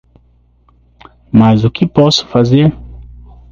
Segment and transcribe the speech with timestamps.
[1.31, 2.75] Mas o que posso fazer?